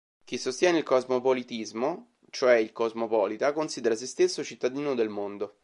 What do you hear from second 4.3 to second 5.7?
"cittadino del mondo".